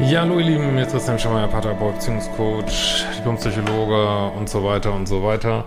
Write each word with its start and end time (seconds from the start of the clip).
Ja, 0.00 0.20
hallo 0.20 0.38
ihr 0.38 0.46
Lieben, 0.46 0.74
hier 0.74 0.82
ist 0.86 0.92
Christian 0.92 1.18
Schemmer, 1.18 1.48
Paterboy, 1.48 1.92
Beziehungscoach, 1.92 3.04
Diplompsychologe 3.18 4.30
und 4.38 4.48
so 4.48 4.62
weiter 4.62 4.94
und 4.94 5.08
so 5.08 5.24
weiter. 5.24 5.64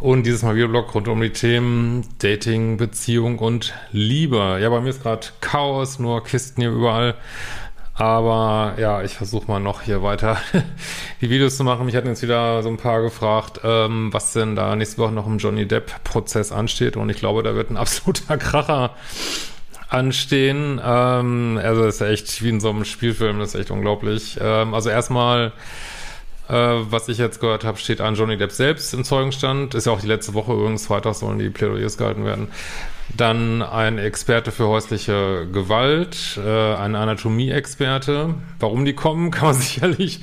Und 0.00 0.26
dieses 0.26 0.42
Mal 0.42 0.54
Videoblog 0.54 0.94
rund 0.94 1.08
um 1.08 1.18
die 1.22 1.30
Themen 1.30 2.06
Dating, 2.18 2.76
Beziehung 2.76 3.38
und 3.38 3.72
Liebe. 3.90 4.58
Ja, 4.60 4.68
bei 4.68 4.82
mir 4.82 4.90
ist 4.90 5.02
gerade 5.02 5.28
Chaos, 5.40 5.98
nur 5.98 6.22
Kisten 6.22 6.60
hier 6.60 6.72
überall. 6.72 7.14
Aber 7.94 8.74
ja, 8.76 9.02
ich 9.02 9.14
versuche 9.14 9.50
mal 9.50 9.60
noch 9.60 9.80
hier 9.80 10.02
weiter 10.02 10.36
die 11.22 11.30
Videos 11.30 11.56
zu 11.56 11.64
machen. 11.64 11.86
Mich 11.86 11.96
hatten 11.96 12.08
jetzt 12.08 12.22
wieder 12.22 12.62
so 12.62 12.68
ein 12.68 12.76
paar 12.76 13.00
gefragt, 13.00 13.60
ähm, 13.64 14.12
was 14.12 14.34
denn 14.34 14.56
da 14.56 14.76
nächste 14.76 14.98
Woche 14.98 15.12
noch 15.12 15.26
im 15.26 15.38
Johnny 15.38 15.66
Depp-Prozess 15.66 16.52
ansteht. 16.52 16.98
Und 16.98 17.08
ich 17.08 17.16
glaube, 17.16 17.42
da 17.42 17.54
wird 17.54 17.70
ein 17.70 17.78
absoluter 17.78 18.36
Kracher 18.38 18.90
anstehen. 19.94 20.80
Ähm, 20.84 21.58
also 21.62 21.84
ist 21.84 22.00
echt 22.00 22.42
wie 22.42 22.48
in 22.50 22.60
so 22.60 22.70
einem 22.70 22.84
Spielfilm, 22.84 23.38
das 23.38 23.54
ist 23.54 23.60
echt 23.60 23.70
unglaublich. 23.70 24.38
Ähm, 24.40 24.74
also 24.74 24.90
erstmal, 24.90 25.52
äh, 26.48 26.54
was 26.54 27.08
ich 27.08 27.18
jetzt 27.18 27.40
gehört 27.40 27.64
habe, 27.64 27.78
steht 27.78 28.00
an 28.00 28.14
Johnny 28.14 28.36
Depp 28.36 28.52
selbst 28.52 28.92
im 28.92 29.04
Zeugenstand. 29.04 29.74
Ist 29.74 29.86
ja 29.86 29.92
auch 29.92 30.00
die 30.00 30.06
letzte 30.06 30.34
Woche 30.34 30.52
übrigens, 30.52 30.86
Freitag 30.86 31.14
sollen 31.14 31.38
die 31.38 31.50
Plädoyers 31.50 31.96
gehalten 31.96 32.24
werden. 32.24 32.48
Dann 33.16 33.62
ein 33.62 33.98
Experte 33.98 34.50
für 34.50 34.66
häusliche 34.66 35.46
Gewalt, 35.52 36.38
äh, 36.44 36.74
ein 36.74 36.96
Anatomie-Experte. 36.96 38.34
Warum 38.58 38.84
die 38.84 38.94
kommen, 38.94 39.30
kann 39.32 39.46
man 39.46 39.54
sicherlich 39.54 40.20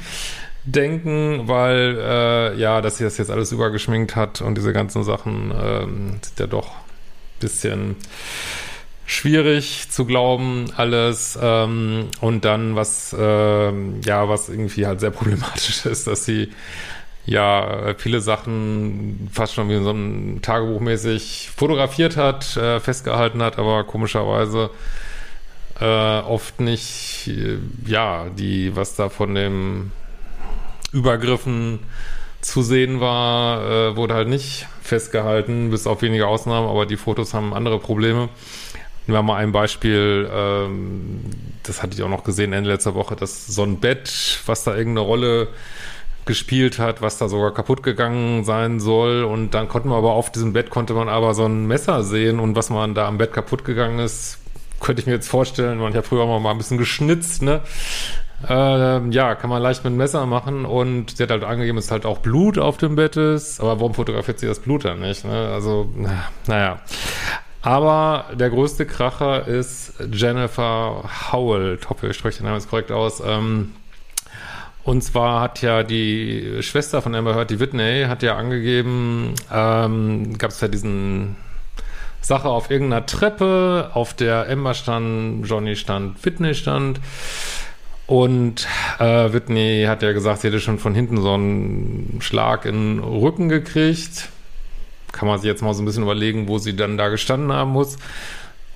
denken, 0.64 1.48
weil 1.48 1.98
äh, 2.00 2.60
ja, 2.60 2.82
dass 2.82 2.98
sie 2.98 3.04
das 3.04 3.18
jetzt 3.18 3.32
alles 3.32 3.52
übergeschminkt 3.52 4.16
hat 4.16 4.42
und 4.42 4.56
diese 4.56 4.74
ganzen 4.74 5.04
Sachen 5.04 5.52
ähm, 5.60 6.20
sind 6.22 6.40
ja 6.40 6.46
doch 6.46 6.76
bisschen 7.40 7.96
schwierig 9.12 9.90
zu 9.90 10.06
glauben, 10.06 10.72
alles. 10.78 11.38
Ähm, 11.42 12.08
und 12.22 12.46
dann, 12.46 12.76
was, 12.78 13.14
ähm, 13.18 14.00
ja, 14.06 14.30
was 14.30 14.48
irgendwie 14.48 14.86
halt 14.88 15.02
sehr 15.02 15.12
problematisch 15.12 15.86
ist, 15.86 16.08
dass 16.08 16.24
sie 16.24 16.50
ja 17.26 17.94
viele 17.98 18.22
Sachen 18.22 19.30
fast 19.32 19.54
schon 19.54 19.70
wie 19.70 19.76
in 19.76 19.84
so 19.84 19.92
einem 19.92 20.42
Tagebuch 20.42 20.80
mäßig 20.80 21.52
fotografiert 21.56 22.16
hat, 22.16 22.56
äh, 22.58 22.80
festgehalten 22.80 23.44
hat, 23.44 23.60
aber 23.60 23.84
komischerweise 23.84 24.72
äh, 25.80 25.86
oft 25.86 26.62
nicht, 26.62 27.28
äh, 27.28 27.58
ja, 27.86 28.28
die, 28.30 28.76
was 28.76 28.96
da 28.96 29.10
von 29.10 29.36
dem 29.36 29.92
Übergriffen 30.94 31.80
zu 32.40 32.64
sehen 32.64 33.02
war, 33.02 33.62
äh, 33.70 33.96
wurde 33.96 34.16
halt 34.16 34.30
nicht 34.30 34.68
festgehalten, 34.82 35.70
bis 35.70 35.86
auf 35.86 36.02
wenige 36.02 36.28
Ausnahmen, 36.28 36.68
aber 36.68 36.86
die 36.86 36.98
Fotos 36.98 37.34
haben 37.34 37.54
andere 37.54 37.78
Probleme. 37.78 38.30
Nehmen 39.08 39.18
wir 39.18 39.24
mal 39.24 39.38
ein 39.38 39.52
Beispiel, 39.52 40.30
ähm, 40.32 41.22
das 41.64 41.82
hatte 41.82 41.96
ich 41.96 42.04
auch 42.04 42.10
noch 42.10 42.24
gesehen 42.24 42.54
Ende 42.54 42.70
letzter 42.70 42.96
Woche, 42.96 43.16
dass 43.16 43.48
so 43.48 43.64
ein 43.64 43.80
Bett, 43.80 44.40
was 44.46 44.64
da 44.64 44.76
irgendeine 44.76 45.08
Rolle 45.08 45.48
gespielt 46.26 46.80
hat, 46.80 47.02
was 47.02 47.18
da 47.18 47.28
sogar 47.28 47.54
kaputt 47.54 47.84
gegangen 47.84 48.44
sein 48.44 48.80
soll. 48.80 49.24
Und 49.24 49.52
dann 49.54 49.68
konnte 49.68 49.88
man 49.88 49.98
aber 49.98 50.12
auf 50.12 50.32
diesem 50.32 50.54
Bett 50.54 50.70
konnte 50.70 50.94
man 50.94 51.10
aber 51.10 51.34
so 51.34 51.46
ein 51.46 51.66
Messer 51.66 52.04
sehen 52.04 52.40
und 52.40 52.56
was 52.56 52.70
man 52.70 52.94
da 52.94 53.08
am 53.08 53.18
Bett 53.18 53.34
kaputt 53.34 53.66
gegangen 53.66 54.00
ist, 54.00 54.38
könnte 54.80 55.02
ich 55.02 55.08
mir 55.08 55.14
jetzt 55.14 55.30
vorstellen, 55.30 55.80
man 55.80 55.94
hat 55.94 56.06
früher 56.06 56.26
mal 56.26 56.50
ein 56.50 56.58
bisschen 56.58 56.78
geschnitzt, 56.78 57.42
ne? 57.42 57.62
Ähm, 58.50 59.12
ja, 59.12 59.36
kann 59.36 59.52
man 59.52 59.62
leicht 59.62 59.84
mit 59.84 59.92
einem 59.92 59.98
Messer 59.98 60.26
machen 60.26 60.66
und 60.66 61.16
sie 61.18 61.24
hat 61.24 61.30
halt 61.30 61.44
angegeben, 61.44 61.76
dass 61.76 61.92
halt 61.92 62.06
auch 62.08 62.20
Blut 62.20 62.58
auf 62.58 62.78
dem 62.78 62.96
Bett 62.96 63.16
ist. 63.16 63.60
Aber 63.60 63.80
warum 63.80 63.94
fotografiert 63.94 64.40
sie 64.40 64.48
das 64.48 64.60
Blut 64.60 64.86
dann 64.86 65.00
nicht? 65.00 65.26
Ne? 65.26 65.52
Also, 65.54 65.92
na, 65.96 66.30
naja. 66.48 66.80
Aber 67.62 68.26
der 68.34 68.50
größte 68.50 68.86
Kracher 68.86 69.48
ist 69.48 69.94
Jennifer 70.12 71.04
Howell. 71.32 71.78
Ich 71.80 71.90
hoffe, 71.90 72.08
ich 72.08 72.18
spreche 72.18 72.40
den 72.40 72.46
Namen 72.46 72.58
jetzt 72.58 72.70
korrekt 72.70 72.92
aus. 72.92 73.22
Ähm, 73.26 73.74
und 74.84 75.04
zwar 75.04 75.42
hat 75.42 75.62
ja 75.62 75.84
die 75.84 76.58
Schwester 76.62 77.02
von 77.02 77.14
Amber 77.14 77.36
Heard, 77.36 77.52
die 77.52 77.60
Whitney, 77.60 78.06
hat 78.08 78.24
ja 78.24 78.36
angegeben, 78.36 79.36
ähm, 79.54 80.38
gab 80.40 80.50
es 80.50 80.62
ja 80.62 80.68
diesen 80.68 81.36
Sache 82.20 82.50
auf 82.50 82.72
irgendeiner 82.72 83.06
Treppe, 83.06 83.92
auf 83.94 84.16
der 84.16 84.50
Amber 84.50 84.74
stand, 84.74 85.48
Johnny 85.48 85.76
stand, 85.76 86.24
Whitney 86.26 86.56
stand. 86.56 87.00
Und 88.08 88.68
äh, 89.00 89.32
Whitney 89.32 89.86
hat 89.88 90.02
ja 90.02 90.12
gesagt, 90.14 90.42
sie 90.42 90.48
hätte 90.48 90.60
schon 90.60 90.80
von 90.80 90.96
hinten 90.96 91.22
so 91.22 91.34
einen 91.34 92.18
Schlag 92.22 92.66
in 92.66 92.98
den 92.98 93.04
Rücken 93.04 93.50
gekriegt. 93.50 94.30
Kann 95.12 95.28
man 95.28 95.40
sich 95.40 95.48
jetzt 95.48 95.62
mal 95.62 95.74
so 95.74 95.82
ein 95.82 95.86
bisschen 95.86 96.04
überlegen, 96.04 96.48
wo 96.48 96.58
sie 96.58 96.74
dann 96.76 96.98
da 96.98 97.10
gestanden 97.10 97.52
haben 97.52 97.72
muss. 97.72 97.98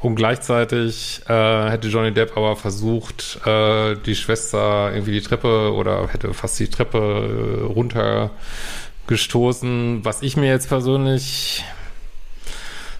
Und 0.02 0.16
gleichzeitig 0.16 1.22
äh, 1.28 1.70
hätte 1.70 1.88
Johnny 1.88 2.12
Depp 2.12 2.36
aber 2.38 2.56
versucht, 2.56 3.40
äh, 3.46 3.96
die 4.06 4.16
Schwester 4.16 4.92
irgendwie 4.94 5.14
die 5.14 5.22
Treppe 5.22 5.74
oder 5.74 6.08
hätte 6.10 6.34
fast 6.34 6.60
die 6.60 6.68
Treppe 6.68 7.00
äh, 7.00 7.64
runtergestoßen. 7.64 10.02
Was 10.04 10.22
ich 10.22 10.38
mir 10.38 10.50
jetzt 10.50 10.70
persönlich 10.70 11.64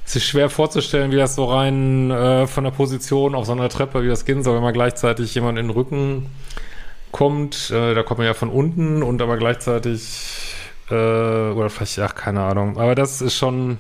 es 0.06 0.16
ist 0.16 0.26
schwer 0.26 0.52
vorzustellen, 0.52 1.12
wie 1.12 1.16
das 1.16 1.36
so 1.36 1.46
rein 1.46 2.12
äh, 2.12 2.46
von 2.46 2.64
der 2.64 2.72
Position 2.72 3.34
auf 3.34 3.48
so 3.48 3.54
einer 3.54 3.70
Treppe, 3.70 4.04
wie 4.04 4.08
das 4.08 4.24
gehen 4.24 4.44
soll, 4.44 4.56
wenn 4.56 4.64
man 4.64 4.74
gleichzeitig 4.74 5.34
jemand 5.34 5.58
in 5.58 5.68
den 5.68 5.76
Rücken 5.76 6.28
kommt. 7.12 7.72
Äh, 7.72 7.96
da 7.96 8.04
kommt 8.04 8.20
man 8.20 8.28
ja 8.28 8.36
von 8.36 8.50
unten 8.50 9.02
und 9.02 9.22
aber 9.22 9.38
gleichzeitig 9.38 10.45
äh, 10.90 10.94
oder 10.94 11.70
vielleicht, 11.70 12.00
ach, 12.00 12.16
keine 12.16 12.42
Ahnung. 12.42 12.78
Aber 12.78 12.96
das 12.96 13.22
ist 13.22 13.36
schon 13.36 13.78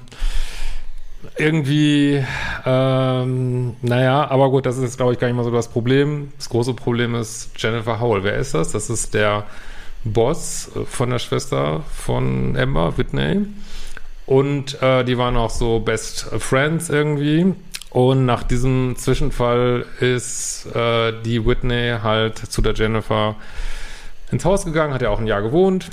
irgendwie, 1.37 2.23
ähm, 2.65 3.75
naja, 3.81 4.29
aber 4.29 4.49
gut, 4.49 4.65
das 4.65 4.77
ist 4.77 4.97
glaube 4.97 5.13
ich, 5.13 5.19
gar 5.19 5.27
nicht 5.27 5.35
mal 5.35 5.43
so 5.43 5.51
das 5.51 5.67
Problem. 5.67 6.31
Das 6.37 6.49
große 6.49 6.73
Problem 6.73 7.15
ist 7.15 7.51
Jennifer 7.57 7.99
Howell. 7.99 8.23
Wer 8.23 8.35
ist 8.35 8.53
das? 8.53 8.71
Das 8.71 8.89
ist 8.89 9.13
der 9.13 9.45
Boss 10.03 10.71
von 10.85 11.09
der 11.09 11.19
Schwester 11.19 11.83
von 11.91 12.55
Amber, 12.57 12.97
Whitney. 12.97 13.47
Und 14.25 14.81
äh, 14.81 15.03
die 15.03 15.17
waren 15.17 15.37
auch 15.37 15.49
so 15.49 15.79
Best 15.79 16.27
Friends 16.39 16.89
irgendwie. 16.89 17.53
Und 17.89 18.25
nach 18.25 18.43
diesem 18.43 18.95
Zwischenfall 18.97 19.85
ist 19.99 20.67
äh, 20.75 21.13
die 21.23 21.45
Whitney 21.45 21.95
halt 22.03 22.37
zu 22.37 22.61
der 22.61 22.73
Jennifer 22.73 23.35
ins 24.31 24.43
Haus 24.43 24.65
gegangen, 24.65 24.93
hat 24.93 25.01
ja 25.01 25.09
auch 25.09 25.19
ein 25.19 25.27
Jahr 25.27 25.41
gewohnt. 25.41 25.89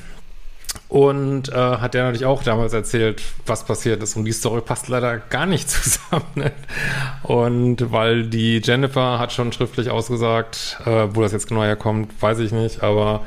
Und 0.89 1.49
äh, 1.49 1.55
hat 1.55 1.95
der 1.95 2.05
natürlich 2.05 2.27
auch 2.27 2.43
damals 2.43 2.73
erzählt, 2.73 3.23
was 3.47 3.65
passiert 3.65 4.03
ist. 4.03 4.17
Und 4.17 4.25
die 4.25 4.33
Story 4.33 4.61
passt 4.61 4.89
leider 4.89 5.19
gar 5.19 5.47
nicht 5.47 5.71
zusammen. 5.71 6.27
Ne? 6.35 6.53
Und 7.23 7.93
weil 7.93 8.25
die 8.25 8.61
Jennifer 8.63 9.19
hat 9.19 9.33
schon 9.33 9.53
schriftlich 9.53 9.91
ausgesagt, 9.91 10.79
äh, 10.85 11.09
wo 11.13 11.23
das 11.23 11.33
jetzt 11.33 11.49
genau 11.49 11.63
herkommt, 11.63 12.11
weiß 12.21 12.41
ich 12.41 12.53
nicht. 12.53 12.83
Aber 12.83 13.23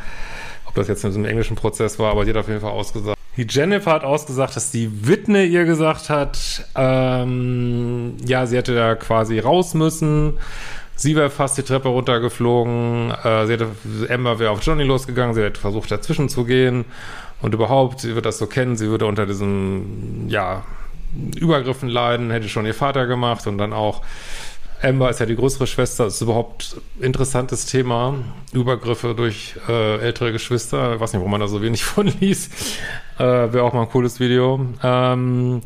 ob 0.66 0.76
das 0.76 0.88
jetzt 0.88 1.04
in 1.04 1.12
so 1.12 1.18
einem 1.18 1.26
englischen 1.26 1.56
Prozess 1.56 1.98
war, 2.00 2.12
aber 2.12 2.26
die 2.26 2.32
hat 2.32 2.38
auf 2.38 2.48
jeden 2.48 2.62
Fall 2.62 2.72
ausgesagt. 2.72 3.16
Die 3.38 3.48
Jennifer 3.50 3.92
hat 3.92 4.04
ausgesagt, 4.04 4.56
dass 4.56 4.72
die 4.72 5.08
Whitney 5.08 5.46
ihr 5.46 5.66
gesagt 5.66 6.10
hat, 6.10 6.66
ähm, 6.76 8.16
ja, 8.26 8.46
sie 8.46 8.56
hätte 8.56 8.76
da 8.76 8.96
quasi 8.96 9.40
raus 9.40 9.74
müssen. 9.74 10.38
Sie 10.96 11.16
wäre 11.16 11.30
fast 11.30 11.58
die 11.58 11.64
Treppe 11.64 11.90
runtergeflogen. 11.90 13.12
Äh, 13.12 13.46
sie 13.46 13.54
hätte, 13.54 13.68
Amber 14.10 14.40
wäre 14.40 14.52
auf 14.52 14.64
Johnny 14.64 14.84
losgegangen. 14.84 15.36
Sie 15.36 15.42
hätte 15.42 15.60
versucht, 15.60 15.92
dazwischen 15.92 16.30
zu 16.30 16.46
gehen. 16.46 16.86
Und 17.42 17.54
überhaupt, 17.54 18.00
sie 18.00 18.16
wird 18.16 18.26
das 18.26 18.38
so 18.38 18.48
kennen. 18.48 18.78
Sie 18.78 18.88
würde 18.88 19.06
unter 19.06 19.26
diesen, 19.26 20.30
ja, 20.30 20.64
Übergriffen 21.38 21.90
leiden. 21.90 22.32
Hätte 22.32 22.50
schon 22.50 22.66
ihr 22.66 22.74
Vater 22.74 23.08
gemacht 23.08 23.48
und 23.48 23.58
dann 23.58 23.74
auch 23.74 24.02
Amber 24.82 25.10
ist 25.10 25.20
ja 25.20 25.26
die 25.26 25.36
größere 25.36 25.68
Schwester, 25.68 26.06
ist 26.06 26.22
überhaupt 26.22 26.78
interessantes 27.00 27.66
Thema. 27.66 28.14
Übergriffe 28.52 29.16
durch 29.16 29.56
äh, 29.68 30.00
ältere 30.00 30.32
Geschwister. 30.32 30.96
Ich 30.96 31.00
weiß 31.00 31.14
nicht, 31.14 31.20
warum 31.20 31.32
man 31.32 31.42
da 31.42 31.48
so 31.48 31.62
wenig 31.62 31.84
von 31.86 32.08
liest. 32.20 32.52
Äh, 33.18 33.24
Wäre 33.24 33.64
auch 33.64 33.74
mal 33.74 33.84
ein 33.84 33.90
cooles 33.90 34.20
Video. 34.20 34.66
Ähm, 34.84 35.62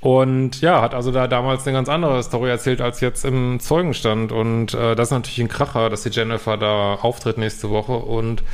und 0.00 0.60
ja, 0.60 0.80
hat 0.80 0.94
also 0.94 1.10
da 1.10 1.26
damals 1.26 1.66
eine 1.66 1.76
ganz 1.76 1.88
andere 1.88 2.22
Story 2.22 2.50
erzählt 2.50 2.80
als 2.80 3.00
jetzt 3.00 3.24
im 3.24 3.58
Zeugenstand. 3.58 4.30
Und 4.30 4.74
äh, 4.74 4.94
das 4.94 5.08
ist 5.08 5.12
natürlich 5.12 5.40
ein 5.40 5.48
Kracher, 5.48 5.90
dass 5.90 6.04
die 6.04 6.10
Jennifer 6.10 6.56
da 6.56 6.94
auftritt 6.94 7.36
nächste 7.36 7.70
Woche. 7.70 7.92
Und 7.92 8.44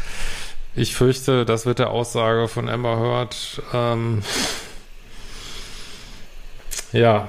ich 0.75 0.95
fürchte, 0.97 1.45
das 1.45 1.67
wird 1.67 1.79
der 1.79 1.91
Aussage 1.91 2.49
von 2.49 2.69
Amber 2.69 2.99
Heard. 2.99 3.63
Ähm, 3.75 4.23
ja, 6.93 7.29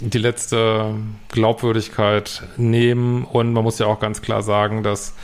die 0.00 0.18
letzte 0.18 0.94
Glaubwürdigkeit 1.28 2.42
nehmen. 2.56 3.24
Und 3.24 3.52
man 3.52 3.62
muss 3.62 3.78
ja 3.78 3.86
auch 3.86 4.00
ganz 4.00 4.22
klar 4.22 4.42
sagen, 4.42 4.82
dass 4.82 5.14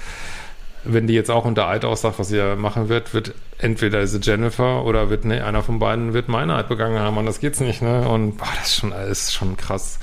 wenn 0.84 1.06
die 1.06 1.14
jetzt 1.14 1.30
auch 1.30 1.44
unter 1.44 1.68
Eid 1.68 1.84
aussagt, 1.84 2.18
was 2.18 2.28
sie 2.28 2.56
machen 2.56 2.88
wird, 2.88 3.12
wird 3.14 3.34
entweder 3.58 4.00
diese 4.00 4.20
Jennifer 4.20 4.84
oder 4.84 5.10
wird 5.10 5.24
ne, 5.24 5.44
einer 5.44 5.62
von 5.62 5.78
beiden 5.78 6.14
wird 6.14 6.28
Meinheit 6.28 6.68
begangen 6.68 6.98
haben 6.98 7.16
und 7.16 7.26
das 7.26 7.40
geht's 7.40 7.60
nicht, 7.60 7.82
ne? 7.82 8.08
Und 8.08 8.38
boah, 8.38 8.48
das 8.58 8.68
ist 8.68 8.76
schon 8.76 8.92
alles 8.92 9.32
schon 9.32 9.56
krass. 9.56 9.98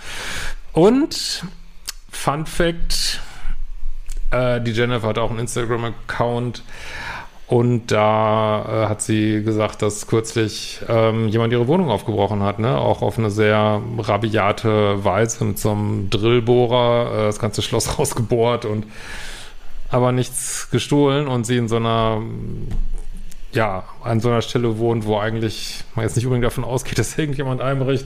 Und 0.74 1.44
Fun 2.12 2.46
Fact: 2.46 3.22
äh, 4.32 4.62
Die 4.62 4.72
Jennifer 4.72 5.08
hat 5.08 5.18
auch 5.18 5.30
einen 5.30 5.40
Instagram-Account 5.40 6.64
und 7.48 7.88
da 7.88 8.66
äh, 8.86 8.90
hat 8.90 9.02
sie 9.02 9.42
gesagt, 9.42 9.82
dass 9.82 10.08
kürzlich 10.08 10.82
ähm, 10.90 11.30
jemand 11.30 11.54
ihre 11.54 11.68
Wohnung 11.68 11.90
aufgebrochen 11.90 12.44
hat, 12.44 12.60
ne? 12.60 12.78
Auch 12.78 13.02
auf 13.02 13.18
eine 13.18 13.32
sehr 13.32 13.82
rabiate 14.00 15.04
Weise 15.04 15.46
mit 15.46 15.58
so 15.58 15.72
einem 15.72 16.10
Drillbohrer 16.10 17.12
äh, 17.12 17.26
das 17.28 17.40
ganze 17.40 17.62
Schloss 17.62 17.98
rausgebohrt 18.00 18.66
und 18.66 18.86
aber 19.90 20.12
nichts 20.12 20.70
gestohlen 20.70 21.28
und 21.28 21.46
sie 21.46 21.58
in 21.58 21.68
so 21.68 21.78
einer 21.78 22.22
ja, 23.54 23.84
an 24.04 24.20
so 24.20 24.30
einer 24.30 24.42
Stelle 24.42 24.78
wohnt, 24.78 25.06
wo 25.06 25.18
eigentlich 25.18 25.84
man 25.96 26.04
jetzt 26.04 26.16
nicht 26.16 26.26
unbedingt 26.26 26.46
davon 26.46 26.64
ausgeht, 26.64 27.00
dass 27.00 27.18
irgendjemand 27.18 27.62
einbricht. 27.62 28.06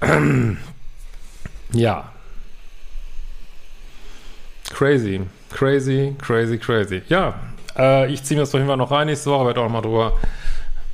ja. 1.72 2.12
Crazy, 4.70 5.20
crazy, 5.50 6.16
crazy, 6.18 6.58
crazy. 6.58 7.02
Ja, 7.08 7.34
äh, 7.76 8.12
ich 8.12 8.24
ziehe 8.24 8.36
mir 8.36 8.42
das 8.42 8.50
auf 8.50 8.54
jeden 8.54 8.66
Fall 8.66 8.76
noch 8.76 8.90
rein 8.90 9.06
nächste 9.06 9.30
Woche, 9.30 9.46
werde 9.46 9.60
auch 9.60 9.64
noch 9.64 9.72
mal 9.72 9.82
drüber 9.82 10.12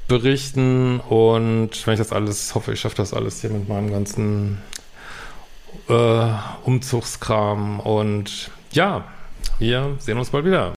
berichten 0.06 1.00
und 1.00 1.70
wenn 1.86 1.94
ich 1.94 2.00
das 2.00 2.12
alles, 2.12 2.54
hoffe 2.54 2.72
ich 2.72 2.80
schaffe 2.80 2.96
das 2.96 3.14
alles 3.14 3.40
hier 3.40 3.50
mit 3.50 3.68
meinem 3.68 3.90
ganzen 3.90 4.58
äh, 5.88 6.28
Umzugskram 6.64 7.78
und 7.78 8.50
ja, 8.72 9.04
wir 9.60 9.96
sehen 9.98 10.18
uns 10.18 10.30
bald 10.30 10.44
wieder. 10.44 10.74